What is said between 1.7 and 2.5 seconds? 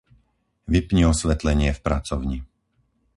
v pracovni.